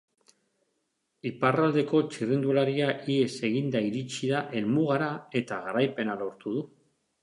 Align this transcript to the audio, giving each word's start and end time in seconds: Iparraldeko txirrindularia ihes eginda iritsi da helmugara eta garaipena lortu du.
Iparraldeko 1.31 2.01
txirrindularia 2.15 2.89
ihes 3.19 3.31
eginda 3.53 3.85
iritsi 3.93 4.35
da 4.35 4.43
helmugara 4.57 5.15
eta 5.45 5.65
garaipena 5.71 6.23
lortu 6.27 6.61
du. 6.61 6.71